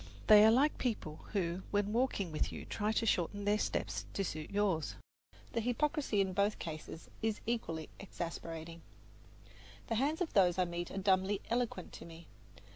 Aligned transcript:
They 0.25 0.43
are 0.43 0.49
like 0.49 0.79
people 0.79 1.17
who 1.33 1.61
when 1.69 1.93
walking 1.93 2.31
with 2.31 2.51
you 2.51 2.65
try 2.65 2.91
to 2.91 3.05
shorten 3.05 3.45
their 3.45 3.59
steps 3.59 4.07
to 4.15 4.23
suit 4.23 4.49
yours; 4.49 4.95
the 5.53 5.61
hypocrisy 5.61 6.21
in 6.21 6.33
both 6.33 6.57
cases 6.57 7.07
is 7.21 7.39
equally 7.45 7.87
exasperating. 7.99 8.81
The 9.89 9.95
hands 10.01 10.19
of 10.19 10.33
those 10.33 10.57
I 10.57 10.65
meet 10.65 10.89
are 10.89 10.97
dumbly 10.97 11.39
eloquent 11.51 11.93
to 11.93 12.05
me. 12.05 12.25